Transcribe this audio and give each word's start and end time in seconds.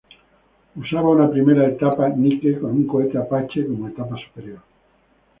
Usaba 0.75 1.09
una 1.09 1.29
primera 1.29 1.67
etapa 1.67 2.09
Nike 2.09 2.57
con 2.57 2.71
un 2.71 2.87
cohete 2.87 3.19
Apache 3.19 3.67
como 3.67 3.87
etapa 3.87 4.15
superior. 4.17 4.59